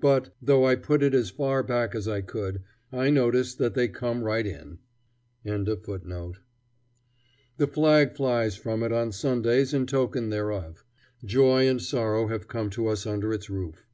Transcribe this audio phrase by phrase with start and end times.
[0.00, 2.60] But, though I put it as far back as I could,
[2.92, 4.80] I notice that they come right in.]
[5.44, 6.36] The
[7.66, 10.84] flag flies from it on Sundays in token thereof.
[11.24, 13.86] Joy and sorrow have come to us under its roof.